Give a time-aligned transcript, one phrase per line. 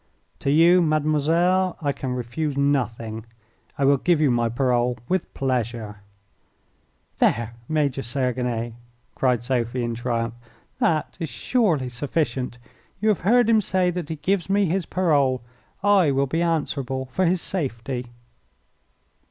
[0.39, 3.27] "To you, mademoiselle, I can refuse nothing.
[3.77, 5.97] I will give you my parole, with pleasure."
[7.19, 8.73] "There, Major Sergine,"
[9.13, 10.33] cried Sophie, in triumph,
[10.79, 12.57] "that is surely sufficient.
[12.99, 15.43] You have heard him say that he gives me his parole.
[15.83, 18.07] I will be answerable for his safety."